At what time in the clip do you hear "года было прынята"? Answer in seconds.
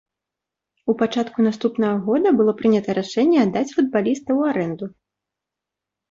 2.07-2.95